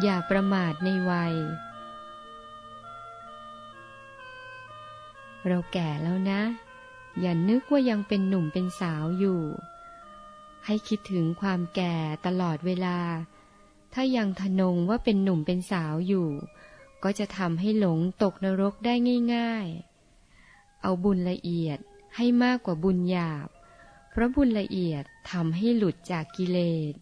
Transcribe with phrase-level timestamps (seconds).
[0.00, 1.34] อย่าประมาทในวัย
[5.46, 6.42] เราแก่แล้วนะ
[7.20, 9.42] อย่านึกว่ายังเป็นหนุ่มเป็นสาวอยู่
[10.66, 11.94] ให้คิดถึงความแก่
[12.26, 12.98] ตลอดเวลา
[13.94, 16.28] ถ้ายังทนงว่าเป็นหนุ่มเป็นสาวอยู่
[17.02, 18.94] ก็จะทำให้หลงตกนรกได้
[19.34, 19.66] ง่าย
[20.24, 21.78] ๆ เอาบุญละเอียด
[22.16, 23.48] ให้มากกว่าบุญหยาบ
[24.10, 26.58] เพราะบุญละเอียดทำให้หลุดจากกิเล
[26.92, 26.94] ส